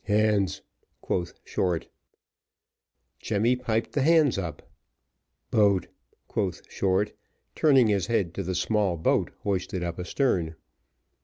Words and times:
"Hands," 0.05 0.63
quoth 1.01 1.33
Short. 1.45 1.87
Jemmy 3.19 3.55
piped 3.55 3.91
the 3.91 4.01
hands 4.01 4.39
up. 4.39 4.63
"Boat," 5.51 5.89
quoth 6.27 6.63
Short, 6.71 7.13
turning 7.53 7.85
his 7.85 8.07
head 8.07 8.33
to 8.33 8.41
the 8.41 8.55
small 8.55 8.97
boat 8.97 9.29
hoisted 9.43 9.83
up 9.83 9.99
astern. 9.99 10.55